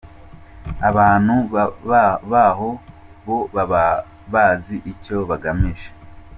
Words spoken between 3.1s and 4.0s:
bo baba